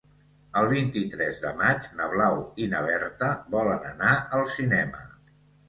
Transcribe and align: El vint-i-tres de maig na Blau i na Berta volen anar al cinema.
El 0.61 0.69
vint-i-tres 0.69 1.41
de 1.43 1.51
maig 1.59 1.91
na 1.99 2.09
Blau 2.15 2.39
i 2.65 2.71
na 2.73 2.81
Berta 2.89 3.31
volen 3.59 3.89
anar 3.93 4.17
al 4.41 4.45
cinema. 4.59 5.09